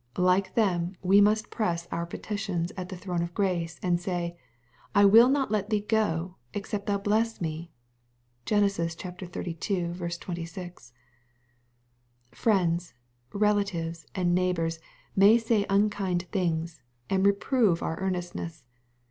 [0.17, 4.35] Like them we must press our petitions at the throne of grace, and say,"
[4.95, 7.69] I will not let thee go, except thou bless me."
[8.45, 8.67] (Gen.
[8.67, 10.93] xxxii 26.)
[12.31, 12.93] Friends,
[13.31, 14.79] relatives, and neighbors
[15.15, 18.63] may say unkind things, and reprove our earnestness.